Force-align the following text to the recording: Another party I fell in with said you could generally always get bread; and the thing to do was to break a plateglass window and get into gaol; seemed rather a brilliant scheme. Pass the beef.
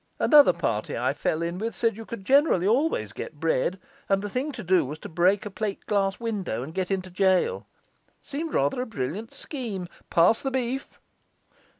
Another 0.17 0.51
party 0.51 0.97
I 0.97 1.13
fell 1.13 1.43
in 1.43 1.59
with 1.59 1.75
said 1.75 1.95
you 1.95 2.05
could 2.07 2.25
generally 2.25 2.65
always 2.65 3.13
get 3.13 3.39
bread; 3.39 3.79
and 4.09 4.19
the 4.23 4.31
thing 4.31 4.51
to 4.53 4.63
do 4.63 4.83
was 4.83 4.97
to 4.97 5.09
break 5.09 5.45
a 5.45 5.51
plateglass 5.51 6.19
window 6.19 6.63
and 6.63 6.73
get 6.73 6.89
into 6.89 7.11
gaol; 7.11 7.67
seemed 8.19 8.55
rather 8.55 8.81
a 8.81 8.87
brilliant 8.87 9.31
scheme. 9.31 9.87
Pass 10.09 10.41
the 10.41 10.49
beef. 10.49 10.99